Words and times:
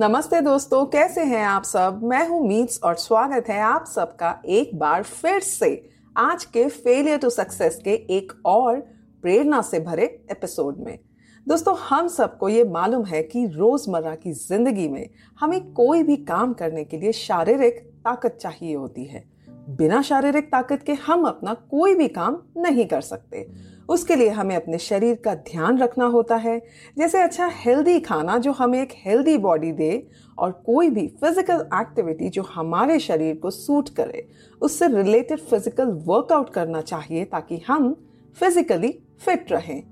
नमस्ते 0.00 0.40
दोस्तों, 0.40 0.84
कैसे 0.86 1.22
हैं 1.24 1.42
आप 1.44 1.62
सब? 1.62 2.00
मैं 2.02 2.28
हूँ 2.28 2.46
मीट्स 2.48 2.78
और 2.84 2.94
स्वागत 2.94 3.48
है 3.48 3.58
आप 3.60 3.84
सबका 3.84 4.30
एक 4.46 4.78
बार 4.78 5.02
फिर 5.02 5.40
से 5.40 5.70
आज 6.16 6.44
के 6.44 6.66
फेलियर 6.68 7.18
टू 7.18 7.30
सक्सेस 7.30 7.80
के 7.84 7.94
एक 8.16 8.32
और 8.46 8.78
प्रेरणा 9.22 9.60
से 9.62 9.80
भरे 9.80 10.04
एपिसोड 10.30 10.76
में। 10.78 10.98
दोस्तों, 11.46 11.76
हम 11.78 12.08
सबको 12.08 12.48
ये 12.48 12.64
मालूम 12.64 13.04
है 13.04 13.22
कि 13.22 13.44
रोज़मर्रा 13.46 14.14
की 14.14 14.32
ज़िंदगी 14.32 14.88
में 14.88 15.08
हमें 15.40 15.72
कोई 15.72 16.02
भी 16.02 16.16
काम 16.16 16.52
करने 16.52 16.84
के 16.84 16.98
लिए 16.98 17.12
शारीरिक 17.12 17.80
ताकत 18.04 18.38
चाहिए 18.40 18.74
होती 18.74 19.04
है। 19.04 19.24
बिना 19.68 20.00
शारीरिक 20.02 20.44
ताकत 20.44 20.82
के 20.82 20.92
हम 20.96 21.24
अपना 21.24 21.52
कोई 21.70 21.94
भी 21.94 22.06
काम 22.08 22.36
नहीं 22.56 22.84
कर 22.86 23.00
सकते। 23.00 23.46
उसके 23.88 24.16
लिए 24.16 24.28
हमें 24.28 24.54
अपने 24.56 24.78
शरीर 24.78 25.14
का 25.24 25.34
ध्यान 25.34 25.78
रखना 25.78 26.04
होता 26.06 26.36
है। 26.36 26.58
जैसे 26.98 27.22
अच्छा 27.22 27.46
हेल्दी 27.54 27.98
खाना 28.00 28.38
जो 28.38 28.52
हमें 28.52 28.80
एक 28.82 28.92
हेल्दी 28.96 29.36
बॉडी 29.38 29.72
दे 29.72 30.06
और 30.38 30.52
कोई 30.66 30.90
भी 30.90 31.06
फ़िज़िकल 31.20 31.68
एक्टिविटी 31.74 32.28
जो 32.28 32.42
हमारे 32.44 32.98
शरीर 32.98 33.36
को 33.36 33.50
सूट 33.50 33.88
करे, 33.88 34.26
उससे 34.62 34.88
रिलेटेड 34.88 35.40
फ़िज़िकल 35.40 35.92
वर्कआउट 36.06 36.50
करना 36.50 36.80
चाहिए 36.80 37.24
ताकि 37.24 37.62
हम 37.68 37.94
फिजिकली 38.38 38.98
फिट 39.20 39.52
रहें। 39.52 39.82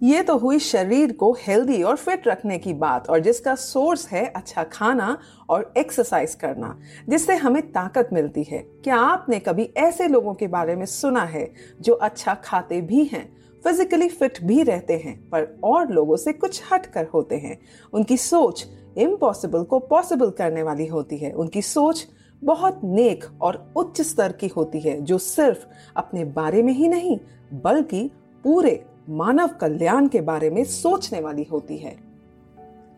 ये 0.00 0.22
तो 0.22 0.36
हुई 0.36 0.58
शरीर 0.58 1.12
को 1.12 1.32
हेल्दी 1.40 1.82
और 1.82 1.96
फिट 1.96 2.26
रखने 2.28 2.58
की 2.58 2.72
बात, 2.72 3.08
और 3.10 3.20
जिसका 3.20 3.54
सोर्स 3.54 4.06
है 4.08 4.24
अच्छा 4.26 4.62
खाना 4.64 5.16
और 5.48 5.72
एक्सरसाइज 5.78 6.34
करना, 6.34 6.78
जिससे 7.08 7.34
हमें 7.36 7.60
ताकत 7.72 8.08
मिलती 8.12 8.42
है। 8.42 8.58
क्या 8.84 8.96
आपने 8.96 9.38
कभी 9.38 9.68
ऐसे 9.76 10.08
लोगों 10.08 10.34
के 10.34 10.46
बारे 10.46 10.76
में 10.76 10.84
सुना 10.86 11.24
है 11.24 11.50
जो 11.80 11.94
अच्छा 11.94 12.34
खाते 12.34 12.80
भी 12.80 13.04
हैं 13.04 13.26
फिजिकली 13.64 14.08
फिट 14.08 14.38
भी 14.42 14.62
रहते 14.62 14.96
हैं, 14.96 15.18
पर 15.30 15.58
और 15.64 15.90
लोगों 15.90 16.16
से 16.16 16.32
कुछ 16.32 16.62
हट 16.72 16.86
कर 16.86 17.06
होते 17.06 17.36
हैं? 17.36 17.58
उनकी 17.92 18.16
सोच 18.16 18.64
इम्पॉसिबल 18.98 19.64
को 19.64 19.78
पॉसिबल 19.78 20.30
करने 20.30 20.62
वाली 20.62 20.86
होती 20.86 21.18
है। 21.18 21.32
उनकी 21.32 21.62
सोच 21.62 22.06
बहुत 22.42 22.80
नेक 22.84 23.24
और 23.42 23.56
उच्च 23.76 24.00
स्तर 24.02 24.32
की 24.32 24.48
होती 24.48 24.80
है, 24.80 25.00
जो 25.00 25.18
सिर्फ़ 25.18 25.66
अपने 25.96 26.24
बारे 26.24 26.62
में 26.62 26.72
ही 26.72 26.88
नहीं, 26.88 27.18
बल्कि 27.54 28.10
पूरे 28.44 28.84
मानव 29.08 29.48
कल्याण 29.48 30.08
के 30.08 30.20
बारे 30.20 30.50
में 30.50 30.64
सोचने 30.64 31.20
वाली 31.20 31.42
होती 31.42 31.76
है। 31.76 31.96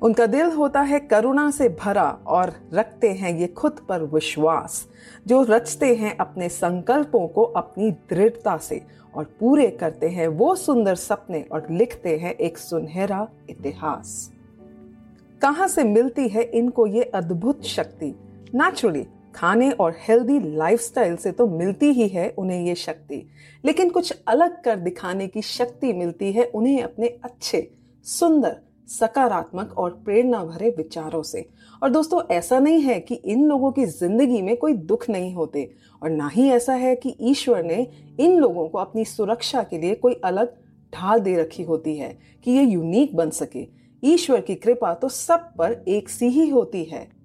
उनका 0.02 0.26
दिल 0.26 0.46
होता 0.46 0.80
है 0.80 1.00
करुणा 1.00 1.50
से 1.50 1.68
भरा 1.68 2.18
और 2.26 2.52
रखते 2.74 3.10
हैं 3.10 3.38
ये 3.38 3.46
खुद 3.46 3.72
पर 3.88 4.02
विश्वास, 4.02 4.88
जो 5.26 5.42
रचते 5.42 5.94
हैं 5.94 6.16
अपने 6.16 6.48
संकल्पों 6.48 7.28
को 7.28 7.42
अपनी 7.42 7.90
दृढ़ता 7.90 8.56
से 8.56 8.82
और 9.14 9.24
पूरे 9.40 9.66
करते 9.66 10.08
हैं 10.08 10.28
वो 10.28 10.54
सुंदर 10.54 10.94
सपने 10.94 11.44
और 11.52 11.66
लिखते 11.70 12.16
हैं 12.18 12.34
एक 12.34 12.58
सुनहरा 12.58 13.28
इतिहास। 13.50 14.32
कहाँ 15.42 15.68
से 15.68 15.84
मिलती 15.84 16.28
है 16.28 16.42
इनको 16.42 16.86
ये 16.86 17.02
अद्भुत 17.02 17.62
शक्ति? 17.62 18.14
नेचुरली 18.54 19.06
खाने 19.34 19.70
और 19.70 19.96
हेल्दी 19.98 20.38
लाइफस्टाइल 20.56 21.16
से 21.16 21.32
तो 21.32 21.46
मिलती 21.48 21.86
ही 21.86 22.08
है 22.08 22.28
उन्हें 22.38 22.60
ये 22.60 22.74
शक्ति। 22.74 23.22
लेकिन 23.64 23.90
कुछ 23.90 24.12
अलग 24.28 24.62
कर 24.62 24.76
दिखाने 24.76 25.26
की 25.26 25.42
शक्ति 25.42 25.92
मिलती 25.92 26.32
है 26.32 26.44
उन्हें 26.44 26.82
अपने 26.82 27.08
अच्छे, 27.24 27.70
सुंदर, 28.06 28.56
सकारात्मक 28.88 29.74
और 29.78 29.90
प्रेरणा 30.04 30.44
भरे 30.44 30.70
विचारों 30.70 31.22
से। 31.22 31.44
और 31.82 31.90
दोस्तों, 31.90 32.22
ऐसा 32.30 32.58
नहीं 32.58 32.80
है 32.80 32.98
कि 33.00 33.14
इन 33.14 33.44
लोगों 33.46 33.70
की 33.72 33.84
ज़िंदगी 33.84 34.40
में 34.42 34.56
कोई 34.56 34.72
दुख 34.72 35.08
नहीं 35.10 35.32
होते। 35.34 35.70
और 36.02 36.10
ना 36.10 36.28
ही 36.28 36.48
ऐसा 36.50 36.74
है 36.74 36.94
कि 36.96 37.14
ईश्वर 37.20 37.62
ने 37.64 37.86
इन 38.20 38.36
लोगों 38.38 38.68
को 38.68 38.78
अपनी 38.78 39.04
सुरक्षा 39.04 39.62
के 39.62 39.78
लिए 39.78 39.94
कोई 39.94 40.20
अलग 40.24 40.56
ढाल 40.92 41.20
दे 41.20 41.36
रखी 41.36 41.62
होती 41.62 41.96
है 41.96 42.08
कि 42.44 42.50
ये 42.50 42.62
यूनिक 42.62 43.14
बन 43.16 43.30
सके। 43.30 43.66
ईश्वर 44.02 44.40
की 44.40 44.54
कृपा 44.54 44.92
तो 44.94 45.08
सब 45.08 45.52
पर 45.58 45.72
एक 45.88 46.08
सी 46.08 46.28
ही 46.28 46.48
होती 46.48 46.84
है। 46.84 47.19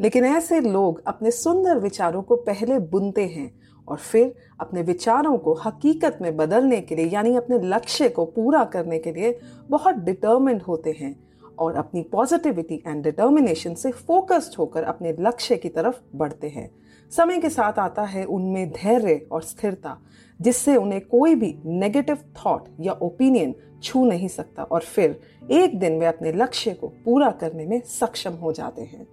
लेकिन 0.00 0.24
ऐसे 0.24 0.60
लोग 0.60 1.02
अपने 1.06 1.30
सुंदर 1.30 1.78
विचारों 1.78 2.22
को 2.22 2.36
पहले 2.36 2.78
बुनते 2.78 3.26
हैं 3.26 3.50
और 3.88 3.96
फिर 3.96 4.34
अपने 4.60 4.82
विचारों 4.82 5.36
को 5.38 5.54
हकीकत 5.54 6.18
में 6.22 6.36
बदलने 6.36 6.80
के 6.80 6.96
लिए, 6.96 7.06
यानी 7.06 7.36
अपने 7.36 7.58
लक्ष्य 7.58 8.08
को 8.08 8.24
पूरा 8.24 8.64
करने 8.64 8.98
के 8.98 9.12
लिए 9.12 9.38
बहुत 9.70 9.94
डिटर्मेंट 9.94 10.62
होते 10.62 10.96
हैं 10.98 11.14
और 11.58 11.74
अपनी 11.74 12.02
पॉजिटिविटी 12.02 12.82
एंड 12.86 13.02
डिटर्मिनेशन 13.04 13.74
से 13.74 13.90
फोकस्ड 13.90 14.56
होकर 14.58 14.82
अपने 14.82 15.12
लक्ष्य 15.20 15.56
की 15.56 15.68
तरफ़ 15.68 16.00
बढ़ते 16.14 16.48
हैं। 16.48 16.70
समय 17.12 17.38
के 17.38 17.48
साथ 17.50 17.78
आता 17.78 18.02
है 18.02 18.24
उनमें 18.24 18.70
धैर्य 18.70 19.26
और 19.32 19.42
स्थिरता, 19.42 19.96
जिससे 20.40 20.76
उन्हें 20.76 21.00
कोई 21.00 21.34
भी 21.34 21.54
नेगेटिव 21.64 22.18
थॉट 22.36 22.68
या 22.80 22.92
ओपिनियन 22.92 23.54
छू 23.82 24.04
नहीं 24.04 24.28
सकता 24.28 24.62
और 24.62 24.80
फिर 24.80 25.20
एक 25.50 25.78
दिन 25.78 25.98
वे 26.00 26.06
अपने 26.06 26.32
लक्ष्य 26.32 26.70
को 26.70 26.88
पूरा 27.04 27.30
करने 27.30 27.66
में 27.66 27.80
सक्षम 27.80 28.32
हो 28.32 28.52
जाते 28.52 28.82
हैं। 28.82 29.06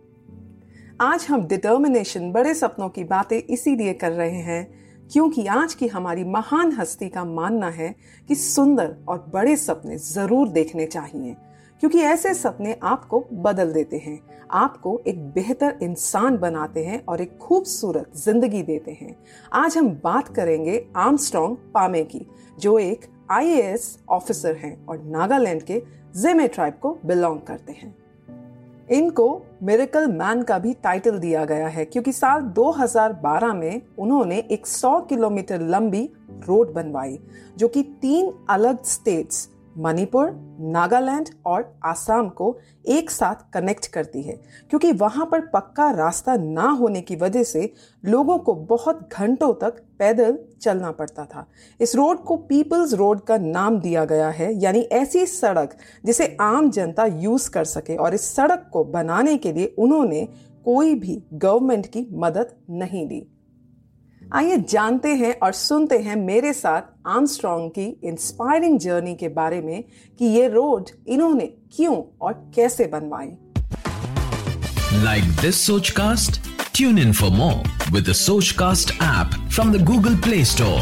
आज 1.01 1.25
हम 1.29 1.45
डिटर्मिनेशन 1.47 2.31
बड़े 2.31 2.53
सपनों 2.53 2.87
की 2.89 3.03
बातें 3.03 3.37
इसीलिए 3.37 3.93
कर 3.93 4.11
रहे 4.11 4.41
हैं 4.41 5.07
क्योंकि 5.09 5.45
आज 5.47 5.73
की 5.73 5.87
हमारी 5.87 6.23
महान 6.23 6.71
हस्ती 6.71 7.07
का 7.09 7.23
मानना 7.25 7.69
है 7.69 7.89
कि 8.29 8.35
सुंदर 8.35 8.95
और 9.09 9.25
बड़े 9.33 9.55
सपने 9.55 9.97
ज़रूर 9.97 10.49
देखने 10.49 10.85
चाहिए, 10.85 11.35
क्योंकि 11.81 12.01
ऐसे 12.01 12.33
सपने 12.33 12.75
आपको 12.83 13.19
बदल 13.33 13.71
देते 13.73 13.97
हैं, 13.97 14.19
आपको 14.51 15.01
एक 15.07 15.25
बेहतर 15.29 15.79
इंसान 15.83 16.37
बनाते 16.37 16.85
हैं 16.85 17.03
और 17.05 17.21
एक 17.21 17.37
खूबसूरत 17.37 18.11
ज़िंदगी 18.17 18.61
देते 18.63 18.91
हैं। 18.91 19.15
आज 19.53 19.77
हम 19.77 19.89
बात 20.03 20.33
करेंगे 20.35 20.85
आर्मस्ट्रॉन्ग 20.97 21.57
पामे 21.73 22.03
की, 22.03 22.25
जो 22.57 22.77
एक 22.79 23.09
आईएएस 23.31 23.97
ऑफिसर 24.11 24.55
हैं 24.55 24.85
और 24.85 25.03
नागालैंड 25.07 25.63
के 25.63 25.81
जेमे 26.13 26.47
ट्राइब 26.47 26.73
को 26.73 26.97
बिलोंग 27.05 27.41
करते 27.41 27.71
हैं। 27.73 27.95
इनको 28.88 29.41
मेरिकल 29.63 30.07
मैन 30.07 30.41
का 30.44 30.57
भी 30.59 30.73
टाइटल 30.73 31.17
दिया 31.19 31.45
गया 31.45 31.67
है, 31.67 31.85
क्योंकि 31.85 32.11
साल 32.11 32.41
2012 32.53 33.53
में 33.53 33.81
उन्होंने 33.99 34.38
एक 34.51 34.67
100 34.67 34.99
किलोमीटर 35.09 35.61
लंबी 35.61 36.09
रोड 36.47 36.73
बनवाई, 36.73 37.19
जो 37.57 37.67
कि 37.67 37.83
तीन 38.01 38.31
अलग 38.49 38.83
स्टेट्स 38.83 39.47
मणिपुर, 39.78 40.29
नागालैंड 40.72 41.29
और 41.45 41.73
आसाम 41.85 42.29
को 42.29 42.57
एक 42.88 43.09
साथ 43.11 43.35
कनेक्ट 43.53 43.88
करती 43.88 44.22
है, 44.22 44.35
क्योंकि 44.69 44.91
वहाँ 44.91 45.25
पर 45.25 45.45
पक्का 45.47 45.89
रास्ता 45.91 46.35
ना 46.35 46.69
होने 46.72 47.01
की 47.01 47.16
वजह 47.16 47.44
से 47.44 47.72
लोगों 48.03 48.38
को 48.38 48.53
बहुत 48.53 49.09
घंटों 49.13 49.53
तक 49.53 49.81
पैदल 50.00 50.38
चलना 50.62 50.91
पड़ता 50.91 51.25
था। 51.25 51.45
इस 51.79 51.95
रोड 51.95 52.23
को 52.23 52.38
पीपल्स 52.38 52.94
रोड 52.94 53.22
का 53.22 53.38
नाम 53.38 53.79
दिया 53.79 54.06
गया 54.06 54.29
है, 54.29 54.53
यानी 54.53 54.79
ऐसी 54.79 55.25
सड़क 55.25 55.78
जिसे 56.06 56.35
आम 56.41 56.69
जनता 56.69 57.06
यूज़ 57.06 57.50
कर 57.50 57.63
सके 57.66 57.95
और 57.95 58.13
इस 58.13 58.33
सड़क 58.35 58.69
को 58.73 58.83
बनाने 58.85 59.38
के 59.38 59.53
लिए 59.53 59.75
उन्होंने 59.78 60.28
कोई 60.66 60.95
भी 60.95 61.22
गवर्नमेंट 61.33 61.85
की 61.88 62.07
मदद 62.13 62.56
नहीं 62.69 63.07
ली। 63.07 63.28
आइए 64.22 64.57
जानते 64.59 65.09
हैं 65.09 65.33
और 65.39 65.51
सुनते 65.51 65.97
हैं 65.97 66.16
मेरे 66.16 66.51
साथ 66.53 66.81
आर्मस्ट्रॉन्ग 67.07 67.71
की 67.71 67.85
इंस्पायरिंग 68.03 68.77
जर्नी 68.79 69.15
के 69.15 69.27
बारे 69.27 69.61
में 69.61 69.83
कि 70.19 70.25
ये 70.25 70.47
रोड 70.47 70.89
इन्होंने 71.07 71.45
क्यों 71.75 71.95
और 72.21 72.33
कैसे 72.55 72.85
बनवाई। 72.85 73.27
Like 75.03 75.23
this 75.41 75.65
Sochcast 75.89 76.39
tune 76.75 77.00
in 77.00 77.13
for 77.13 77.29
more 77.29 77.91
with 77.94 78.11
Sochcast 78.51 78.94
app 78.94 79.39
from 79.50 79.73
the 79.73 79.83
Google 79.85 80.15
Play 80.15 80.44
Store 80.45 80.81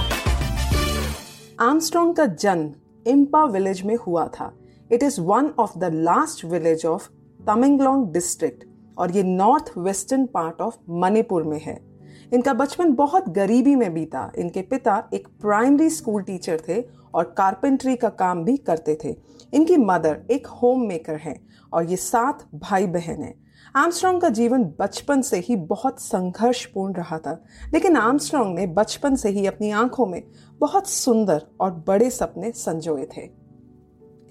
Armstrong 1.59 2.15
का 2.15 2.25
जन्म 2.25 2.71
इम्पा 3.07 3.43
विलेज 3.45 3.81
में 3.81 3.95
हुआ 3.95 4.27
था। 4.27 4.53
It 4.91 5.03
is 5.03 5.21
one 5.21 5.53
of 5.59 5.77
the 5.79 5.93
last 5.93 6.45
village 6.45 6.85
of 6.85 7.09
Tamenglong 7.47 8.07
district 8.13 8.63
और 8.97 9.11
ये 9.11 9.23
north 9.23 9.71
western 9.77 10.25
part 10.25 10.61
of 10.61 10.75
Manipur 10.89 11.43
में 11.43 11.61
है। 11.61 11.90
इनका 12.33 12.53
बचपन 12.53 12.93
बहुत 12.93 13.29
गरीबी 13.29 13.75
में 13.75 13.93
बीता। 13.93 14.31
इनके 14.37 14.61
पिता 14.61 15.09
एक 15.13 15.27
प्राइमरी 15.27 15.89
स्कूल 15.89 16.21
टीचर 16.21 16.61
थे 16.69 16.83
और 17.13 17.23
कारपेंट्री 17.23 17.95
का 17.95 18.09
काम 18.09 18.43
भी 18.43 18.57
करते 18.57 18.97
थे। 19.03 19.15
इनकी 19.53 19.77
मदर 19.77 20.21
एक 20.31 20.47
होम 20.47 20.81
मेकर 20.81 21.15
है 21.15 21.41
और 21.73 21.85
ये 21.85 21.95
सात 21.95 22.49
भाई 22.55 22.87
बहन 22.87 23.21
हैं। 23.21 23.43
आर्मस्ट्रॉन्ग 23.75 24.21
का 24.21 24.29
जीवन 24.29 24.63
बचपन 24.63 25.21
से 25.21 25.37
ही 25.37 25.55
बहुत 25.55 26.01
संघर्षपूर्ण 26.01 26.93
रहा 26.93 27.17
था। 27.17 27.43
लेकिन 27.73 27.97
आर्मस्ट्रॉन्ग 27.97 28.59
ने 28.59 28.67
बचपन 28.67 29.15
से 29.15 29.29
ही 29.29 29.45
अपनी 29.45 29.71
आँखों 29.71 30.05
में 30.05 30.23
बहुत 30.59 30.87
सुंदर 30.87 31.45
और 31.59 31.83
बड़े 31.87 32.09
सपने 32.09 32.51
संजोए 32.51 33.07
थे। 33.17 33.29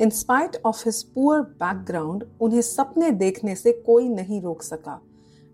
In spite 0.00 0.56
of 0.66 0.82
his 0.86 1.02
poor 1.02 1.40
background 1.40 2.24
उन्हें 2.40 2.62
सपने 2.62 3.10
देखने 3.10 3.54
से 3.54 3.72
कोई 3.72 4.08
नहीं 4.08 4.42
रोक 4.42 4.62
सका। 4.62 5.00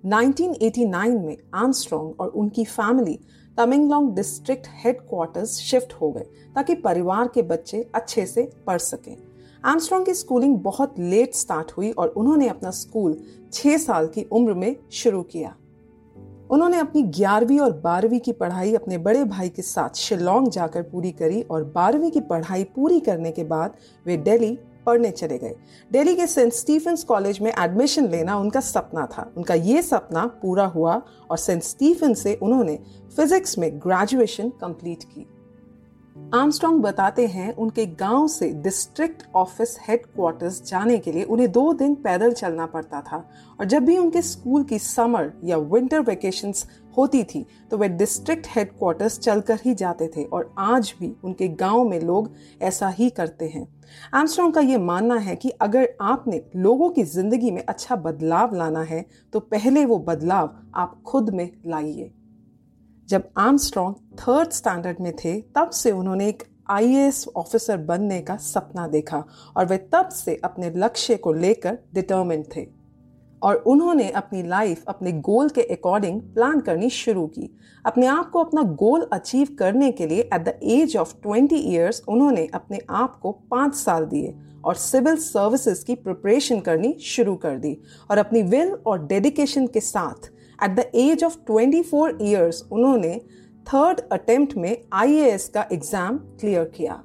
1989 0.07 1.19
में 1.19 1.37
आर्मस्ट्रॉन्ग 1.55 2.21
और 2.21 2.29
उनकी 2.29 2.65
family 2.65 3.19
Tamenglong 3.57 4.15
district 4.15 4.67
headquarters 4.85 5.57
shift 5.59 5.93
हो 5.93 6.11
गए 6.13 6.25
ताकि 6.55 6.75
परिवार 6.75 7.29
के 7.29 7.43
बच्चे 7.43 7.91
अच्छे 7.95 8.27
से 8.27 8.51
पढ़ 8.67 8.79
सकें। 8.79 9.17
आर्मस्ट्रॉन्ग 9.65 10.07
की 10.07 10.15
स्कूलिंग 10.15 10.57
बहुत 10.59 10.95
लेट 10.99 11.35
स्टार्ट 11.35 11.73
हुई 11.73 11.91
और 11.91 12.09
उन्होंने 12.09 12.49
अपना 12.49 12.71
स्कूल 12.71 13.21
छह 13.53 13.77
साल 13.77 14.07
की 14.07 14.23
उम्र 14.23 14.55
में 14.55 14.77
शुरू 14.93 15.23
किया। 15.23 15.55
उन्होंने 16.51 16.79
अपनी 16.79 17.03
ग्यारहवीं 17.03 17.61
और 17.61 17.73
बारहवीं 17.73 18.21
की 18.21 18.33
पढ़ाई 18.33 18.75
अपने 18.75 18.99
बड़े 18.99 19.25
भाई 19.25 19.49
के 19.49 19.63
साथ 19.63 19.97
शिलोंग 19.97 20.49
जाकर 20.49 20.83
पूरी 20.83 21.13
करी 21.13 21.43
और 21.43 21.65
बारहवीं 21.65 22.11
की 22.11 22.21
पढ़ाई 22.21 22.65
पूरी 22.65 23.01
करने 23.01 23.33
के 23.33 23.45
बाद 23.45 23.75
वे 24.07 24.17
दिल्ली 24.17 24.59
पढ़ने 24.87 25.11
चले 25.11 25.39
गए। 25.39 25.55
डेली 25.93 26.15
के 26.15 26.27
सेंट 26.27 26.53
स्टीफेंस 26.53 27.05
कॉलेज 27.05 27.41
में 27.41 27.53
एडमिशन 27.53 28.09
लेना 28.09 28.37
उनका 28.37 28.61
सपना 28.61 29.07
था। 29.07 29.31
उनका 29.37 29.55
ये 29.55 29.83
सपना 29.83 30.27
पूरा 30.43 30.67
हुआ 30.67 31.01
और 31.31 31.39
सेंट 31.39 31.63
स्टीफन 31.63 32.15
से 32.15 32.35
उन्होंने 32.35 32.79
फिजिक्स 33.17 33.59
में 33.59 33.71
ग्रेजुएशन 33.79 34.49
कंप्लीट 34.61 35.05
की। 35.05 35.27
आर्मस्ट्रॉन्ग 36.17 36.83
बताते 36.83 37.27
हैं 37.27 37.53
उनके 37.55 37.85
गाँव 37.87 38.27
से 38.29 38.49
डिस्ट्रिक्ट 38.63 39.23
ऑफ़िस 39.35 39.77
हेडक्वार्टर्स 39.89 40.63
जाने 40.63 40.97
के 40.99 41.13
लिए 41.13 41.23
उन्हें 41.25 41.51
दो 41.53 41.73
दिन 41.73 41.95
पैदल 41.95 42.33
चलना 42.33 42.67
पड़ता 42.67 43.01
था। 43.03 43.17
और 43.61 43.67
जब 43.67 43.85
भी 43.85 43.97
उनके 43.99 44.23
स्कूल 44.23 44.65
की 44.65 44.79
समर 44.79 45.33
या 45.45 45.57
विंटर 45.57 46.01
वेकेशंस 46.01 46.67
होती 46.99 47.23
थी 47.25 47.45
तो 47.71 47.79
वे 47.79 47.89
डिस्ट्रिक्ट 47.89 48.47
हेडक्वार्टर्स 48.47 49.19
चलकर 49.19 49.59
ही 49.65 49.75
जाते 49.75 50.09
थे 50.09 50.25
और 50.25 50.55
आज 50.59 50.95
भी 51.01 51.15
उनके 51.25 51.49
गाँव 51.49 51.89
में 51.89 52.01
लोग 52.01 52.33
ऐसा 52.63 52.89
ही 52.89 53.11
करते 53.11 53.49
हैं। 53.49 53.67
आर्मस्ट्रॉन्ग 54.15 54.55
का 54.55 54.61
ये 54.61 54.79
मानना 54.79 55.19
है 55.19 55.37
कि 55.37 55.51
अगर 55.51 55.89
आपने 56.03 56.43
लोगों 56.57 56.91
की 56.91 57.03
ज़िंदगी 57.05 57.51
में 57.51 57.65
अच्छा 57.65 57.97
बदलाव 57.97 58.55
लाना 58.55 58.83
है 58.83 59.05
तो 59.33 59.41
पहले 59.41 59.85
वो 59.85 59.99
बदलाव 59.99 60.57
आप 60.75 61.03
खुद 61.03 61.31
में 61.31 61.51
लाइए। 61.67 62.13
जब 63.09 63.29
आर्मस्ट्रॉन्ग 63.39 63.97
थर्ड 64.21 64.51
स्टैंडर्ड 64.51 64.97
में 65.01 65.13
थे, 65.17 65.41
तब 65.41 65.71
से 65.71 65.91
उन्होंने 65.91 66.29
एक 66.29 66.43
आईएएस 66.71 67.27
ऑफिसर 67.37 67.77
बनने 67.77 68.21
का 68.21 68.37
सपना 68.37 68.87
देखा 68.89 69.25
और 69.57 69.67
वे 69.67 69.77
तब 69.93 70.09
से 70.09 70.41
अपने 70.45 70.71
लक्ष्य 70.77 71.17
को 71.17 71.33
लेकर 71.33 71.79
डिटर्मिन 71.95 72.43
थे। 72.57 72.67
और 73.43 73.57
उन्होंने 73.57 74.09
अपनी 74.11 74.43
लाइफ 74.43 74.85
अपने 74.89 75.13
गोल 75.13 75.49
के 75.49 75.63
अकॉर्डिंग 75.63 76.21
प्लान 76.35 76.61
करनी 76.61 76.91
शुरू 76.91 77.27
की। 77.27 77.57
अपने 77.87 78.07
आप 78.07 78.31
को 78.31 78.45
अपना 78.45 78.63
गोल 78.63 79.09
अचीव 79.13 79.49
करने 79.59 79.93
के 79.93 80.07
लिए 80.07 80.21
at 80.35 80.45
the 80.45 80.59
age 80.63 80.97
of 80.97 81.15
twenty 81.23 81.57
years 81.57 82.03
उन्होंने 82.09 82.47
अपने 82.55 82.81
आप 82.91 83.19
को 83.19 83.33
पाँच 83.51 83.75
साल 83.75 84.05
दिए 84.05 84.35
और 84.65 84.75
सिविल 84.75 85.17
सर्विसेज़ 85.17 85.85
की 85.85 85.95
प्रिपरेशन 85.95 86.61
करनी 86.61 86.97
शुरू 87.01 87.35
कर 87.37 87.59
दी। 87.59 87.77
और 88.11 88.19
अपनी 88.19 88.43
विल 88.43 88.73
और 88.87 89.07
डेडिकेशन 89.07 89.67
के 89.67 89.81
साथ 89.81 90.31
at 90.65 90.75
the 90.77 90.91
age 90.95 91.25
of 91.25 91.37
24 91.51 92.23
years 92.23 92.63
उन्होंने 92.73 93.21
थर्ड 93.67 94.01
अटेम्प्ट 94.13 94.57
में 94.57 94.77
आईएएस 94.93 95.49
का 95.49 95.67
एग्ज़ाम 95.73 96.19
क्लियर 96.41 96.65
किया। 96.77 97.03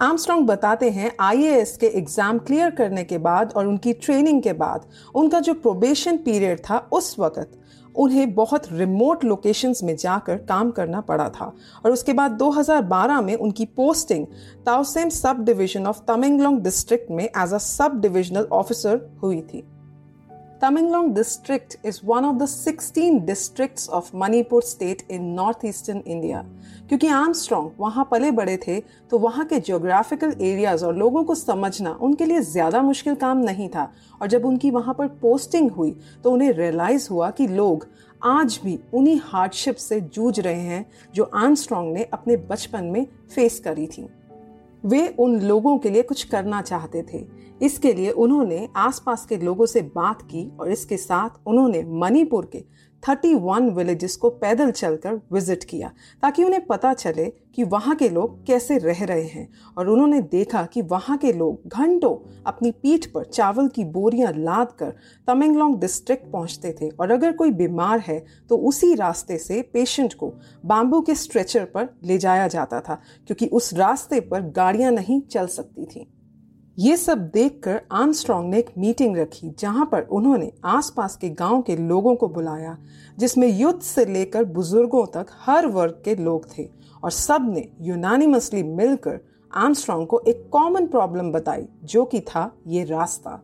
आर्मस्ट्रॉन्ग 0.00 0.46
बताते 0.46 0.88
हैं 0.90 1.10
आईएएस 1.20 1.76
के 1.76 1.86
एग्ज़ाम 1.98 2.38
क्लियर 2.38 2.70
करने 2.70 3.04
के 3.04 3.18
बाद 3.18 3.52
और 3.56 3.66
उनकी 3.66 3.92
ट्रेनिंग 3.92 4.42
के 4.42 4.52
बाद, 4.52 4.86
उनका 5.14 5.40
जो 5.40 5.54
प्रोबेशन 5.54 6.16
पीरियड 6.16 6.60
था 6.60 6.78
उस 6.92 7.18
वक्त, 7.18 7.50
उन्हें 7.94 8.34
बहुत 8.34 8.62
रिमोट 8.72 9.24
लोकेशंस 9.24 9.82
में 9.82 9.94
जाकर 9.96 10.36
काम 10.38 10.70
करना 10.70 11.00
पड़ा 11.00 11.28
था। 11.28 11.52
और 11.84 11.92
उसके 11.92 12.12
बाद 12.12 12.30
2012 12.38 13.20
में 13.20 13.34
उनकी 13.34 13.64
posting 13.66 14.26
Tousem 14.66 15.08
sub 15.08 15.44
division 15.44 15.86
of 15.86 16.00
Tamenglong 16.08 16.60
district 16.60 17.10
में 17.10 17.24
as 17.24 17.52
a 17.52 17.58
sub 17.58 18.00
divisional 18.00 18.48
officer 18.52 19.00
हुई 19.22 19.40
थी। 19.42 19.64
Tamenglong 20.60 21.14
district 21.14 21.76
is 21.82 22.02
one 22.02 22.24
of 22.24 22.38
the 22.38 22.46
16 22.46 23.26
districts 23.26 23.88
of 23.88 24.14
Manipur 24.14 24.62
state 24.62 25.02
in 25.08 25.34
northeastern 25.34 26.00
India. 26.06 26.44
क्योंकि 26.88 27.08
आर्मस्ट्रॉन्ग 27.08 27.70
वहाँ 27.78 28.06
पले 28.10 28.30
बड़े 28.30 28.56
थे 28.66 28.78
तो 29.10 29.18
वहाँ 29.18 29.44
के 29.46 29.58
ज्योग्राफिकल 29.60 30.34
एरियाज़ 30.40 30.84
और 30.84 30.96
लोगों 30.96 31.24
को 31.24 31.34
समझना 31.34 31.92
उनके 32.02 32.24
लिए 32.24 32.40
ज़्यादा 32.42 32.82
मुश्किल 32.82 33.14
काम 33.16 33.38
नहीं 33.40 33.68
था 33.68 33.90
और 34.22 34.28
जब 34.28 34.44
उनकी 34.46 34.70
वहाँ 34.70 34.94
पर 34.94 35.08
पोस्टिंग 35.22 35.70
हुई 35.70 35.94
तो 36.24 36.30
उन्हें 36.30 36.52
रियलाइज़ 36.52 37.08
हुआ 37.10 37.30
कि 37.30 37.46
लोग 37.50 37.86
आज 38.22 38.60
भी 38.64 38.78
उन्हीं 38.94 39.20
हार्डशिप 39.24 39.76
से 39.78 40.00
जूझ 40.00 40.38
रहे 40.40 40.60
हैं 40.62 40.84
जो 41.14 41.30
आर्मस्ट्रॉन्ग 41.34 41.94
ने 41.94 42.08
अपने 42.12 42.36
बचपन 42.50 42.84
में 42.84 43.06
फेस 43.34 43.58
करी 43.64 43.86
थी 43.86 44.08
वे 44.86 45.06
उन 45.18 45.40
लोगों 45.40 45.78
के 45.78 45.90
लिए 45.90 46.02
कुछ 46.02 46.24
करना 46.24 46.62
चाहते 46.62 47.02
थे। 47.12 47.24
इसके 47.62 47.92
लिए 47.92 48.10
उन्होंने 48.10 48.68
आसपास 48.76 49.26
के 49.26 49.36
लोगों 49.36 49.66
से 49.66 49.82
बात 49.82 50.22
की 50.22 50.56
और 50.60 50.70
इसके 50.70 50.96
साथ 50.96 51.30
उन्होंने 51.46 51.82
मणिपुर 51.82 52.50
के 52.52 52.64
31 53.04 53.70
विलेजेस 53.74 54.16
को 54.16 54.28
पैदल 54.32 54.70
चलकर 54.72 55.20
विज़िट 55.32 55.64
किया, 55.64 55.88
ताकि 56.22 56.44
उन्हें 56.44 56.64
पता 56.66 56.92
चले 56.94 57.24
कि 57.54 57.64
वहाँ 57.64 57.94
के 57.96 58.08
लोग 58.08 58.44
कैसे 58.46 58.78
रह 58.78 59.04
रहे 59.04 59.24
हैं। 59.24 59.48
और 59.78 59.88
उन्होंने 59.88 60.20
देखा 60.22 60.64
कि 60.64 60.82
वहाँ 60.82 61.16
के 61.18 61.32
लोग 61.32 61.68
घंटों 61.68 62.14
अपनी 62.46 62.70
पीठ 62.72 63.06
पर 63.06 63.24
चावल 63.24 63.68
की 63.68 63.84
बोरियाँ 63.86 64.32
लाद 64.32 64.72
कर 64.78 64.94
तमेंगलोंग 65.28 65.78
डिस्ट्रिक्ट 65.80 66.30
पहुँचते 66.32 66.74
थे। 66.80 66.88
और 66.90 67.10
अगर 67.10 67.32
कोई 67.32 67.50
बीमार 67.52 67.98
है 67.98 68.18
तो 68.50 68.56
उसी 68.58 68.94
रास्ते 68.94 69.38
से 69.38 69.60
पेशेंट 69.72 70.14
को 70.14 70.32
बाम्बू 70.64 71.00
के 71.00 71.14
स्ट्रेचर 71.16 71.64
पर 71.66 71.88
ले 72.04 72.18
जाया 72.18 72.48
जाता 72.48 72.80
था, 72.80 73.00
क्योंकि 73.26 73.46
उस 73.48 73.72
रास्ते 73.74 74.20
पर 74.22 74.50
गाड़ियाँ 74.52 74.92
नहीं 74.92 75.20
चल 75.22 75.46
सकती 75.48 75.84
थी। 75.86 76.06
ये 76.78 76.96
सब 76.96 77.18
देखकर 77.28 77.80
आर्मस्ट्रॉन्ग 77.92 78.50
ने 78.50 78.58
एक 78.58 78.70
मीटिंग 78.78 79.16
रखी, 79.16 79.50
जहाँ 79.58 79.84
पर 79.86 80.02
उन्होंने 80.02 80.50
आसपास 80.64 81.16
के 81.16 81.28
गाँव 81.30 81.60
के 81.62 81.76
लोगों 81.76 82.14
को 82.14 82.28
बुलाया, 82.28 82.76
जिसमें 83.18 83.46
युद्ध 83.48 83.80
से 83.80 84.04
लेकर 84.04 84.44
बुज़ुर्गों 84.44 85.04
तक 85.06 85.26
हर 85.40 85.66
वर्ग 85.66 86.00
के 86.04 86.14
लोग 86.14 86.46
थे, 86.58 86.68
और 87.04 87.10
सबने 87.10 87.68
यूनानिमसली 87.80 88.62
मिलकर 88.62 89.20
आर्मस्ट्रॉन्ग 89.52 90.06
को 90.06 90.20
एक 90.20 90.48
कॉमन 90.52 90.86
प्रॉब्लम 90.86 91.30
बताई, 91.32 91.66
जो 91.84 92.04
कि 92.04 92.20
था 92.20 92.50
ये 92.66 92.84
रास्ता। 92.84 93.40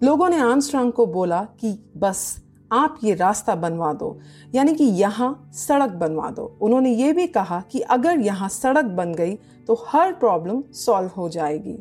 लोगों 0.00 0.28
ने 0.28 0.40
आर्मस्ट्रॉन्ग 0.40 0.92
को 0.92 1.06
बोला 1.06 1.42
कि, 1.60 1.78
बस, 1.96 2.42
आप 2.72 2.98
ये 3.04 3.14
रास्ता 3.14 3.54
बनवा 3.54 3.92
दो, 3.92 4.18
यानी 4.54 4.74
कि 4.74 4.84
यहाँ 4.84 5.50
सड़क 5.54 5.90
बनवा 5.90 6.30
दो। 6.30 6.44
उन्होंने 6.60 6.90
ये 6.90 7.12
भी 7.12 7.26
कहा 7.26 7.60
कि, 7.70 7.80
अगर 7.80 8.18
यहाँ 8.18 8.48
सड़क 8.48 8.84
बन 8.84 9.14
गई 9.14 9.34
तो 9.68 9.84
हर 9.88 10.12
प्रॉब्लम 10.12 10.62
सॉल्व 10.72 11.10
हो 11.16 11.28
जाएगी। 11.28 11.78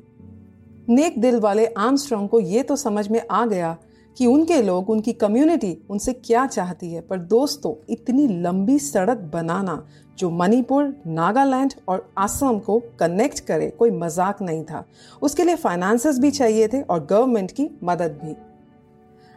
नेक 0.92 1.20
दिल 1.22 1.40
वाले 1.40 1.66
आर्मस्ट्रॉन्ग 1.68 2.30
को 2.30 2.40
ये 2.40 2.64
तो 2.64 2.76
समझ 2.76 3.08
में 3.08 3.22
आ 3.32 3.46
गया 3.46 3.78
कि 4.18 4.26
उनके 4.26 4.62
लोग, 4.62 4.90
उनकी 4.90 5.14
कम्युनिटी 5.14 5.78
उनसे 5.90 6.14
क्या 6.14 6.46
चाहती 6.48 6.92
है। 6.94 7.02
पर 7.02 7.18
दोस्तों, 7.18 7.74
इतनी 7.90 8.28
लंबी 8.42 8.78
सड़क 8.80 9.18
बनाना 9.34 9.82
जो 10.18 10.30
मणिपुर, 10.30 10.94
नागालैंड 11.08 11.74
और 11.88 12.08
असम 12.18 12.60
को 12.60 12.80
कनेक्ट 13.00 13.40
करे, 13.40 13.70
कोई 13.70 13.92
मज़ाक 13.92 14.42
नहीं 14.42 14.64
था। 14.64 14.84
उसके 15.22 15.44
लिए 15.44 15.56
फाइनेंसेस 15.56 16.20
भी 16.20 16.32
चाहिए 16.32 16.68
थे 16.68 16.82
और 16.82 17.06
गवर्नमेंट 17.06 17.52
की 17.52 17.70
मदद 17.84 18.20
भी। 18.24 18.36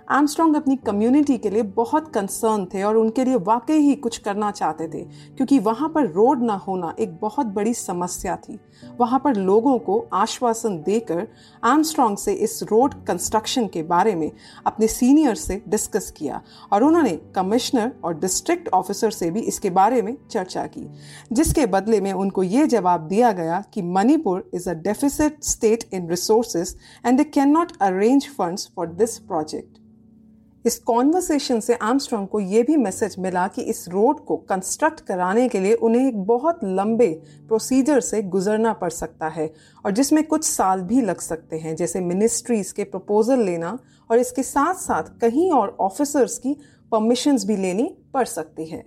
आर्मस्ट्रॉन्ग 0.08 0.56
अपनी 0.56 0.74
कम्युनिटी 0.76 1.36
के 1.38 1.50
लिए 1.50 1.62
बहुत 1.74 2.08
कंसर्न 2.14 2.64
थे 2.64 2.82
और 2.82 2.96
उनके 2.96 3.24
लिए 3.24 3.36
वाकई 3.36 3.76
ही 3.76 3.94
कुछ 3.96 4.16
करना 4.18 4.50
चाहते 4.50 4.88
थे, 4.88 5.02
क्योंकि 5.36 5.58
वहाँ 5.58 5.88
पर 5.88 6.06
रोड 6.06 6.42
ना 6.42 6.54
होना 6.56 6.94
एक 7.00 7.14
बहुत 7.20 7.46
बड़ी 7.48 7.72
समस्या 7.74 8.34
थी। 8.38 8.58
वहाँ 9.00 9.20
पर 9.24 9.36
लोगों 9.36 9.78
को 9.78 9.98
आश्वासन 10.14 10.76
देकर 10.78 11.26
आर्मस्ट्रॉन्ग 11.62 12.18
से 12.18 12.32
इस 12.34 12.62
रोड 12.62 12.94
कंस्ट्रक्शन 13.06 13.66
के 13.66 13.82
बारे 13.84 14.14
में 14.14 14.30
अपने 14.66 14.86
सीनियर 14.88 15.34
से 15.34 15.60
डिस्कस 15.68 16.10
किया 16.16 16.40
और 16.72 16.84
उन्होंने 16.84 17.16
कमिश्नर 17.36 17.92
और 18.04 18.18
डिस्ट्रिक्ट 18.20 18.68
ऑफिसर 18.70 19.10
से 19.10 19.30
भी 19.30 19.40
इसके 19.42 19.70
बारे 19.70 20.02
में 20.02 20.16
चर्चा 20.30 20.66
की, 20.66 20.86
जिसके 21.32 21.66
बदले 21.66 22.00
में 22.00 22.12
उनको 22.12 22.42
ये 22.42 22.66
जवाब 22.66 23.06
दिया 23.08 23.32
गया 23.32 23.62
कि 23.74 23.82
Manipur 23.82 24.50
is 24.54 24.68
a 24.70 24.74
deficit 24.82 25.42
state 25.44 25.84
in 25.94 26.08
resources 26.10 26.76
and 27.06 27.18
they 27.18 27.24
can 27.24 27.48
not 27.50 27.72
arrange 27.82 28.28
funds 28.38 28.70
for 28.76 28.86
this 28.88 29.18
project 29.20 29.78
इस 30.64 30.78
कॉन्वर्सेशन 30.78 31.60
से 31.60 31.74
आर्मस्ट्रॉन्ग 31.74 32.28
को 32.28 32.40
यह 32.40 32.62
भी 32.62 32.76
मैसेज 32.76 33.14
मिला 33.18 33.46
कि 33.48 33.62
इस 33.62 33.88
रोड 33.88 34.24
को 34.24 34.36
कंस्ट्रक्ट 34.36 35.00
कराने 35.00 35.48
के 35.48 35.60
लिए 35.60 35.74
उन्हें 35.74 36.08
एक 36.08 36.22
बहुत 36.24 36.60
लंबे 36.64 37.08
प्रोसीजर 37.48 38.00
से 38.00 38.22
गुजरना 38.22 38.72
पड़ 38.72 38.90
सकता 38.90 39.28
है 39.28 39.52
और 39.84 39.92
जिसमें 39.92 40.22
कुछ 40.24 40.44
साल 40.44 40.82
भी 40.82 41.00
लग 41.00 41.20
सकते 41.20 41.58
हैं, 41.58 41.76
जैसे 41.76 42.00
मिनिस्ट्रीज 42.00 42.72
के 42.72 42.84
प्रपोजल 42.84 43.38
लेना 43.38 43.78
और 44.10 44.18
इसके 44.18 44.42
साथ 44.42 44.74
साथ 44.74 45.18
कहीं 45.20 45.50
और 45.52 45.76
ऑफिसर्स 45.80 46.38
की 46.38 46.56
परमिशंस 46.92 47.44
भी 47.44 47.56
लेनी 47.56 47.94
पड़ 48.14 48.26
सकती 48.26 48.64
है। 48.64 48.84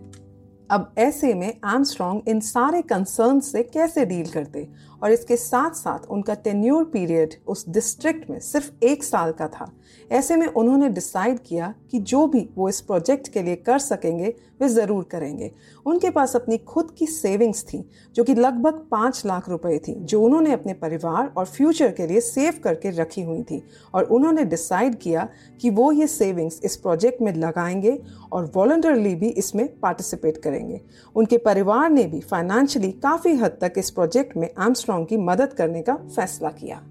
अब 0.71 0.93
ऐसे 0.97 1.33
में 1.33 1.53
आर्मस्ट्रॉन्ग 1.63 2.29
इन 2.29 2.39
सारे 2.39 2.81
कंसर्न 2.81 3.39
से 3.39 3.63
कैसे 3.63 4.05
डील 4.05 4.29
करते 4.29 4.67
और 5.03 5.11
इसके 5.11 5.35
साथ 5.35 5.71
साथ 5.71 6.05
उनका 6.09 6.33
टेन्यूर 6.33 6.83
पीरियड 6.83 7.33
उस 7.47 7.69
डिस्ट्रिक्ट 7.69 8.29
में 8.29 8.39
सिर्फ़ 8.39 8.85
एक 8.85 9.03
साल 9.03 9.31
का 9.31 9.47
था। 9.47 9.71
ऐसे 10.11 10.35
में 10.35 10.47
उन्होंने 10.47 10.89
डिसाइड 10.89 11.39
किया 11.39 11.73
कि 11.91 11.99
जो 11.99 12.27
भी 12.27 12.49
वो 12.55 12.69
इस 12.69 12.81
प्रोजेक्ट 12.81 13.27
के 13.27 13.43
लिए 13.43 13.55
कर 13.55 13.79
सकेंगे, 13.79 14.33
वे 14.61 14.67
ज़रूर 14.67 15.03
करेंगे। 15.03 15.51
उनके 15.85 16.09
पास 16.09 16.35
अपनी 16.35 16.57
खुद 16.57 16.91
की 16.91 17.05
सेविंग्स 17.05 17.63
थी, 17.63 17.89
जो 18.15 18.23
कि 18.23 18.35
लगभग 18.35 18.73
पाँच 18.91 19.25
लाख 19.25 19.49
रुपए 19.49 19.77
थी, 19.77 19.93
जो 19.93 20.21
उन्होंने 20.21 20.53
अपने 20.53 20.73
परिवार 20.73 21.33
और 21.37 21.45
फ्यूचर 21.45 21.91
के 21.91 22.07
लिए 22.07 22.21
सेव 22.21 22.53
करके 22.63 22.89
रखी 22.89 23.21
हुई 23.21 23.43
थी। 23.43 23.63
और 23.93 24.03
उन्होंने 24.03 24.45
डिसाइड 24.45 24.95
किया 24.95 25.27
कि 25.61 25.69
वो 25.69 25.91
ये 25.91 26.07
सेविंग्स 26.07 26.59
इस 26.63 26.75
प्रोजेक्ट 26.75 27.21
में 27.21 27.33
लगाएँगे 27.33 27.99
और 28.31 28.51
वॉल्टरली 28.55 29.15
भी 29.15 29.27
इसमें 29.27 29.79
पार्टिसिपेट 29.79 30.37
करेंगे। 30.37 30.81
उनके 31.15 31.37
परिवार 31.37 31.89
ने 31.89 32.03
भी 32.03 32.19
फाइनेंशियली 32.21 32.91
काफ़ी 32.91 33.35
हद 33.35 33.57
तक 33.61 33.73
इस 33.77 33.89
प्रोजेक्ट 33.89 34.37
में 34.37 34.49
आर्मस्ट्रॉन्ग 34.87 35.07
की 35.07 35.17
मदद 35.17 35.53
करने 35.53 35.81
का 35.81 35.95
फैसला 35.95 36.49
किया। 36.49 36.81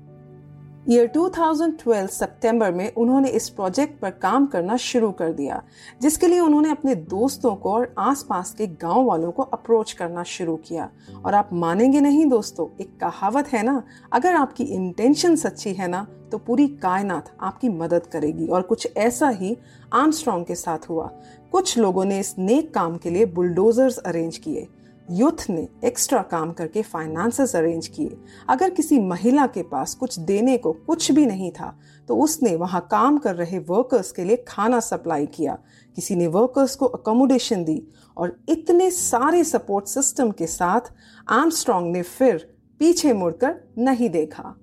ईयर 0.88 1.06
2012 1.06 2.06
सितंबर 2.06 2.72
में 2.72 2.92
उन्होंने 2.94 3.28
इस 3.28 3.48
प्रोजेक्ट 3.48 4.00
पर 4.00 4.10
काम 4.10 4.46
करना 4.46 4.76
शुरू 4.76 5.10
कर 5.10 5.32
दिया, 5.32 5.62
जिसके 6.02 6.26
लिए 6.26 6.40
उन्होंने 6.40 6.70
अपने 6.70 6.94
दोस्तों 6.94 7.54
को 7.54 7.72
और 7.72 7.94
आसपास 7.98 8.54
के 8.54 8.66
गाँव 8.66 9.04
वालों 9.04 9.30
को 9.32 9.42
अप्रोच 9.42 9.92
करना 9.92 10.22
शुरू 10.22 10.56
किया। 10.56 10.88
और 11.24 11.34
आप 11.34 11.50
मानेंगे 11.52 12.00
नहीं 12.00 12.26
दोस्तों, 12.26 12.68
एक 12.80 12.98
कहावत 13.00 13.48
है 13.48 13.62
ना, 13.62 13.82
अगर 14.12 14.34
आपकी 14.34 14.64
इंटेंशन 14.64 15.36
सच्ची 15.36 15.72
है 15.72 15.88
ना 15.88 16.06
तो 16.32 16.38
पूरी 16.38 16.66
कायनात 16.82 17.28
आपकी 17.40 17.68
मदद 17.68 18.06
करेगी। 18.06 18.46
और 18.46 18.62
कुछ 18.62 18.88
ऐसा 18.96 19.28
ही 19.28 19.56
आर्मस्ट्रॉन्ग 19.92 20.46
के 20.46 20.54
साथ 20.54 20.88
हुआ। 20.88 21.06
कुछ 21.52 21.78
लोगों 21.78 22.04
ने 22.04 22.18
इस 22.20 22.34
नेक 22.38 22.72
काम 22.74 22.96
के 22.96 23.10
लिए 23.10 23.26
बुलडोजर्स 23.26 23.98
अरेंज 23.98 24.36
किए। 24.38 24.66
यूथ 25.10 25.44
ने 25.50 25.66
एक्स्ट्रा 25.84 26.20
काम 26.22 26.52
करके 26.52 26.82
फाइनेंसेस 26.82 27.54
अरेंज 27.56 27.86
किए। 27.86 28.16
अगर 28.48 28.70
किसी 28.70 28.98
महिला 29.00 29.46
के 29.46 29.62
पास 29.62 29.94
कुछ 29.94 30.18
देने 30.20 30.56
को 30.58 30.72
कुछ 30.86 31.10
भी 31.12 31.26
नहीं 31.26 31.50
था 31.50 31.78
तो 32.08 32.16
उसने 32.16 32.54
वहाँ 32.56 32.80
काम 32.90 33.18
कर 33.18 33.34
रहे 33.34 33.58
वर्कर्स 33.58 34.12
के 34.12 34.25
लिए 34.25 34.44
खाना 34.48 34.80
सप्लाई 34.80 35.26
किया। 35.26 35.58
किसी 35.96 36.16
ने 36.16 36.26
वर्कर्स 36.26 36.75
को 36.76 36.86
अकोमोडेशन 36.86 37.64
दी 37.64 37.82
और 38.16 38.36
इतने 38.48 38.90
सारे 38.90 39.44
सपोर्ट 39.44 39.86
सिस्टम 39.86 40.30
के 40.30 40.46
साथ 40.46 40.92
आर्मस्ट्रॉन्ग 41.28 41.92
ने 41.92 42.02
फिर 42.02 42.36
पीछे 42.80 43.12
मुड़कर 43.12 43.54
नहीं 43.78 44.10
देखा। 44.10 44.54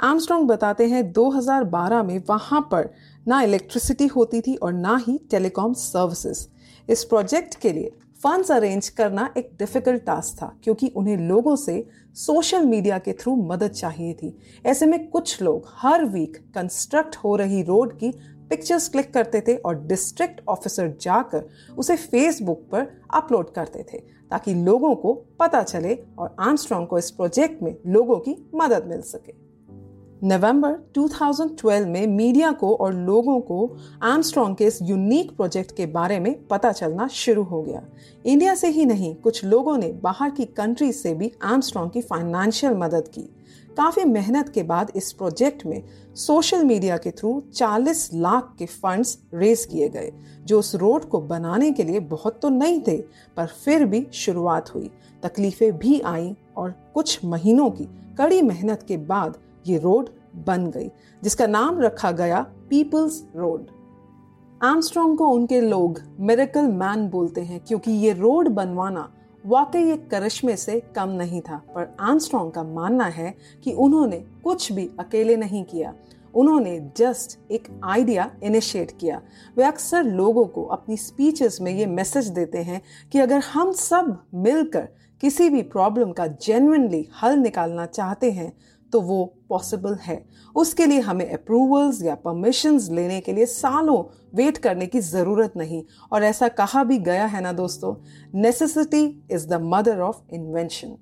आर्मस्ट्रॉन्ग 0.00 0.48
बताते 0.48 0.86
हैं 0.88 1.02
2012 1.12 2.02
में 2.02 2.22
वहाँ 2.28 2.60
पर 2.72 2.88
ना 3.28 3.42
इलेक्ट्रिसिटी 3.42 4.06
होती 4.06 4.40
थी 4.40 4.54
और 4.54 4.72
ना 4.72 4.96
ही 4.96 5.18
टेलीकॉम 5.30 5.72
सर्विसेज़ 5.72 6.46
इस 6.88 7.04
प्रोजेक्ट 7.04 7.54
के 7.54 7.72
लिए 7.72 7.92
फंड्स 8.24 8.50
अरेंज 8.52 8.88
करना 8.88 9.28
एक 9.36 9.50
डिफ़िकल्ट 9.58 10.02
टास्क 10.04 10.36
था, 10.36 10.46
क्योंकि 10.64 10.88
उन्हें 10.96 11.16
लोगों 11.18 11.56
से 11.56 11.84
सोशल 12.16 12.64
मीडिया 12.66 12.98
के 12.98 13.12
थ्रू 13.12 13.34
मदद 13.46 13.70
चाहिए 13.70 14.12
थी। 14.14 14.32
ऐसे 14.66 14.86
में 14.86 15.08
कुछ 15.10 15.42
लोग 15.42 15.68
हर 15.72 16.04
वीक 16.04 16.36
कंस्ट्रक्ट 16.54 17.16
हो 17.16 17.34
रही 17.36 17.62
रोड 17.62 17.92
की 17.98 18.10
पिक्चर्स 18.50 18.88
क्लिक 18.88 19.12
करते 19.14 19.40
थे 19.40 19.56
और 19.56 19.84
डिस्ट्रिक्ट 19.86 20.40
ऑफिसर 20.48 20.96
जाकर 21.00 21.44
उसे 21.78 21.96
फेसबुक 21.96 22.66
पर 22.72 22.86
अपलोड 23.14 23.52
करते 23.54 23.84
थे, 23.92 23.98
ताकि 23.98 24.54
लोगों 24.54 24.94
को 24.94 25.12
पता 25.40 25.62
चले 25.62 25.98
और 26.18 26.34
आर्मस्ट्रॉन्ग 26.40 26.88
को 26.88 26.98
इस 26.98 27.10
प्रोजेक्ट 27.10 27.62
में 27.62 27.74
लोगों 27.86 28.18
की 28.18 28.36
मदद 28.54 28.86
मिल 28.86 29.02
सके। 29.04 29.43
नवंबर 30.26 30.72
2012 30.94 31.86
में 31.86 32.06
मीडिया 32.06 32.52
को 32.52 32.74
और 32.74 32.94
लोगों 32.94 33.40
को 33.40 33.76
आर्मस्ट्रॉन्ग 34.02 34.56
के 34.56 34.66
इस 34.66 34.78
यूनिक 34.82 35.36
प्रोजेक्ट 35.36 35.76
के 35.76 35.86
बारे 35.86 36.20
में 36.20 36.46
पता 36.48 36.72
चलना 36.72 37.08
शुरू 37.08 37.42
हो 37.42 37.62
गया। 37.62 37.82
इंडिया 38.26 38.54
से 38.54 38.68
ही 38.68 38.86
नहीं, 38.86 39.14
कुछ 39.14 39.44
लोगों 39.44 39.76
ने 39.78 39.92
बाहर 39.92 40.30
की 40.30 40.44
कंट्री 40.44 40.92
से 40.92 41.14
भी 41.14 41.32
आर्मस्ट्रॉन्ग 41.42 41.92
की 41.92 42.00
फाइनेंशियल 42.00 42.74
मदद 42.74 43.08
की। 43.08 43.22
काफ़ी 43.76 44.04
मेहनत 44.04 44.48
के 44.48 44.62
बाद 44.62 44.92
इस 44.96 45.12
प्रोजेक्ट 45.12 45.66
में 45.66 45.82
सोशल 46.14 46.64
मीडिया 46.64 46.96
के 46.96 47.10
थ्रू 47.10 47.42
40 47.54 48.10
लाख 48.14 48.54
के 48.58 48.66
फंड्स 48.66 49.18
रेज 49.34 49.64
किए 49.64 49.88
गए, 49.88 50.12
जो 50.44 50.58
उस 50.58 50.74
रोड 50.74 51.04
को 51.04 51.20
बनाने 51.20 51.70
के 51.72 51.82
लिए 51.82 52.00
बहुत 52.00 52.40
तो 52.42 52.48
नहीं 52.48 52.80
थे, 52.80 52.96
पर 53.36 53.46
फिर 53.46 53.84
भी 53.84 54.06
शुरुआत 54.12 54.74
हुई। 54.74 54.90
तकलीफें 55.22 55.78
भी 55.78 56.00
आई 56.00 56.36
और 56.56 56.74
कुछ 56.94 57.24
महीनों 57.24 57.70
की 57.70 57.88
कड़ी 58.18 58.42
मेहनत 58.42 58.84
के 58.88 58.96
बाद 58.96 59.38
ये 59.66 59.78
रोड 59.78 60.08
बन 60.36 60.66
गई, 60.66 60.90
जिसका 61.22 61.46
नाम 61.46 61.80
रखा 61.80 62.10
गया 62.12 62.40
पीपल्स 62.70 63.26
रोड। 63.36 63.66
आर्मस्ट्रॉन्ग 64.62 65.18
को 65.18 65.28
उनके 65.28 65.60
लोग 65.60 66.00
मेरेकल 66.20 66.62
मैन 66.62 67.08
बोलते 67.08 67.40
हैं, 67.40 67.60
क्योंकि 67.60 67.92
ये 67.92 68.12
रोड 68.12 68.48
बनवाना 68.48 69.12
वाकई 69.46 69.90
एक 69.92 70.10
करिश्मे 70.10 70.56
से 70.56 70.80
कम 70.96 71.08
नहीं 71.08 71.40
था। 71.40 71.56
पर 71.56 71.96
आर्मस्ट्रॉन्ग 72.00 72.52
का 72.52 72.62
मानना 72.62 73.04
है 73.04 73.34
कि 73.64 73.72
उन्होंने 73.72 74.24
कुछ 74.44 74.72
भी 74.72 74.90
अकेले 74.98 75.36
नहीं 75.36 75.64
किया। 75.64 75.94
उन्होंने 76.34 76.90
जस्ट 76.96 77.38
एक 77.52 77.68
आइडिया 77.84 78.30
इनिशिएट 78.42 78.90
किया। 79.00 79.20
वे 79.56 79.64
अक्सर 79.64 80.02
लोगों 80.02 80.44
को 80.44 80.64
अपनी 80.64 80.96
स्पीचेस 80.96 81.58
में 81.60 81.72
ये 81.72 81.86
मैसेज 81.86 82.28
देते 82.28 82.58
हैं 82.58 82.82
कि 83.12 83.18
अगर 83.18 83.38
हम 83.38 83.72
सब 83.72 84.22
मिलकर 84.34 84.88
किसी 85.20 85.48
भी 85.48 85.62
प्रॉब्लम 85.62 86.12
का 86.12 86.26
जेन्युइनली 86.26 87.08
हल 87.22 87.36
निकालना 87.36 87.86
चाहते 87.86 88.30
हैं 88.30 88.52
तो 88.92 89.00
वो 89.00 89.34
पॉसिबल 89.48 89.94
है। 89.94 90.24
उसके 90.56 90.86
लिए 90.86 91.00
हमें 91.00 91.32
अप्रूवल्स 91.32 92.02
या 92.02 92.14
परमिशंस 92.14 92.88
लेने 92.90 93.20
के 93.20 93.32
लिए 93.32 93.46
सालों 93.46 94.02
वेट 94.34 94.58
करने 94.58 94.86
की 94.86 95.00
ज़रूरत 95.00 95.52
नहीं। 95.56 95.82
और 96.12 96.24
ऐसा 96.24 96.48
कहा 96.48 96.84
भी 96.84 96.98
गया 96.98 97.26
है 97.26 97.40
ना 97.40 97.52
दोस्तों 97.52 97.94
necessity 98.34 99.22
is 99.30 99.48
the 99.48 99.60
mother 99.62 100.00
of 100.00 100.16
invention 100.32 100.96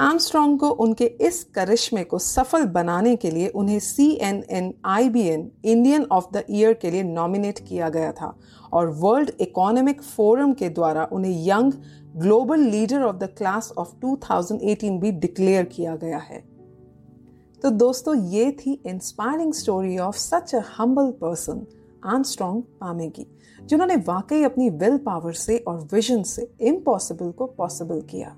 Armstrong 0.00 0.60
को 0.60 0.70
उनके 0.70 1.04
इस 1.04 1.44
करिश्मे 1.44 2.04
को 2.04 2.18
सफल 2.18 2.64
बनाने 2.64 3.16
के 3.16 3.30
लिए 3.30 3.48
उन्हें 3.48 3.78
C 3.78 4.18
N 4.22 4.44
N 4.50 4.74
I 4.84 5.08
B 5.08 5.22
N 5.22 5.50
Indian 5.64 6.04
of 6.04 6.24
the 6.32 6.44
year 6.50 6.72
के 6.72 6.90
लिए 6.90 7.02
नॉमिनेट 7.02 7.58
किया 7.58 7.88
गया 7.88 8.12
था। 8.12 8.38
और 8.72 8.88
वर्ल्ड 8.88 9.30
इकोनॉमिक 9.40 10.02
फोरम 10.02 10.52
के 10.52 10.68
द्वारा 10.68 11.08
उन्हें 11.12 11.46
young 11.48 11.72
global 12.16 12.60
leader 12.60 13.02
of 13.02 13.16
the 13.16 13.24
class 13.24 13.72
of 13.78 13.94
2018 14.04 14.98
भी 15.00 15.12
डिक्लेयर 15.12 15.64
किया 15.64 15.96
गया 15.96 16.18
है। 16.18 16.53
तो 17.64 17.70
दोस्तों, 17.70 18.14
ये 18.14 18.50
थी 18.52 18.72
inspiring 18.86 19.52
story 19.54 19.96
of 19.98 20.16
such 20.16 20.54
a 20.54 20.60
humble 20.78 21.10
person 21.10 21.64
Armstrong 22.04 22.62
Pame 22.80 23.08
की 23.10 23.26
जिन्होंने 23.60 23.94
वाकई 23.98 24.42
अपनी 24.42 24.68
विल 24.70 24.96
पावर 24.98 25.32
से 25.32 25.56
और 25.58 25.78
विजन 25.92 26.22
से 26.22 26.46
इम्पॉसिबल 26.60 27.30
को 27.30 27.46
पॉसिबल 27.58 28.00
किया। 28.00 28.34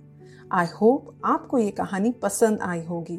आई 0.53 0.67
होप 0.81 1.11
आपको 1.25 1.59
ये 1.59 1.71
कहानी 1.71 2.11
पसंद 2.13 2.61
आई 2.63 2.85
होगी। 2.85 3.17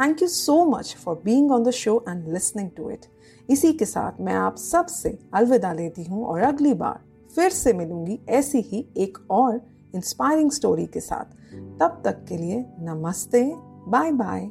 Thank 0.00 0.22
you 0.22 0.28
so 0.28 0.64
much 0.64 0.94
for 1.04 1.20
being 1.24 1.50
on 1.52 1.64
the 1.64 1.70
show 1.70 2.04
and 2.08 2.28
listening 2.28 2.70
to 2.76 2.90
it 2.90 3.06
इसी 3.48 3.72
के 3.72 3.84
साथ 3.84 4.20
मैं 4.20 4.34
आप 4.34 4.56
सबसे 4.56 5.16
अलविदा 5.34 5.72
लेती 5.72 6.04
हूँ 6.04 6.24
और 6.26 6.42
अगली 6.42 6.74
बार 6.74 7.00
फिर 7.34 7.50
से 7.50 7.72
मिलूँगी 7.72 8.18
ऐसी 8.28 8.60
ही 8.60 8.86
एक 8.96 9.18
और 9.30 9.60
इंस्पायरिंग 9.94 10.50
स्टोरी 10.50 10.86
के 10.86 11.00
साथ। 11.00 11.36
तब 11.80 12.00
तक 12.04 12.24
के 12.28 12.36
लिए 12.36 12.64
नमस्ते 12.80 13.44
बाय 13.88 14.12
बाय 14.12 14.50